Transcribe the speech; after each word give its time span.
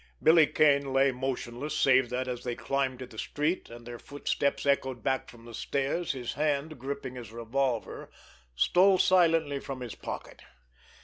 Billy 0.23 0.47
Kane 0.47 0.93
lay 0.93 1.11
motionless, 1.11 1.77
save 1.77 2.09
that, 2.09 2.27
as 2.27 2.43
they 2.43 2.55
climbed 2.55 2.97
to 2.97 3.05
the 3.05 3.19
street 3.19 3.69
and 3.69 3.85
their 3.85 3.99
footsteps 3.99 4.65
echoed 4.65 5.03
back 5.03 5.29
from 5.29 5.45
the 5.45 5.53
stairs, 5.53 6.13
his 6.13 6.33
hand, 6.33 6.79
gripping 6.79 7.13
his 7.13 7.31
revolver, 7.31 8.09
stole 8.55 8.97
silently 8.97 9.59
from 9.59 9.81
his 9.81 9.93
pocket. 9.93 10.41